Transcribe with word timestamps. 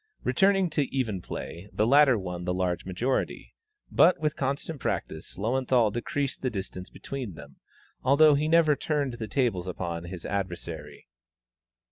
Returning 0.23 0.67
to 0.71 0.85
even 0.91 1.21
play, 1.21 1.69
the 1.71 1.85
latter 1.85 2.17
won 2.17 2.45
the 2.45 2.55
large 2.55 2.85
majority; 2.85 3.53
but 3.91 4.19
with 4.19 4.35
constant 4.35 4.79
practice, 4.79 5.37
Löwenthal 5.37 5.93
decreased 5.93 6.41
the 6.41 6.49
distance 6.49 6.89
between 6.89 7.35
them, 7.35 7.57
although 8.01 8.33
he 8.33 8.47
never 8.47 8.75
turned 8.75 9.13
the 9.13 9.27
tables 9.27 9.67
upon 9.67 10.05
his 10.05 10.25
adversary. 10.25 11.07